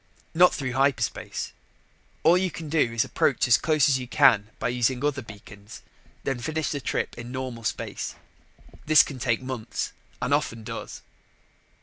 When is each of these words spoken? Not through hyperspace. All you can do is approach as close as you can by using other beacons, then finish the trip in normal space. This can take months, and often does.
Not 0.33 0.55
through 0.55 0.71
hyperspace. 0.73 1.53
All 2.23 2.35
you 2.35 2.49
can 2.49 2.69
do 2.69 2.91
is 2.91 3.05
approach 3.05 3.47
as 3.47 3.59
close 3.59 3.87
as 3.87 3.99
you 3.99 4.07
can 4.07 4.47
by 4.57 4.69
using 4.69 5.05
other 5.05 5.21
beacons, 5.21 5.83
then 6.23 6.39
finish 6.39 6.69
the 6.71 6.81
trip 6.81 7.15
in 7.19 7.31
normal 7.31 7.63
space. 7.63 8.15
This 8.87 9.03
can 9.03 9.19
take 9.19 9.43
months, 9.43 9.93
and 10.19 10.33
often 10.33 10.63
does. 10.63 11.03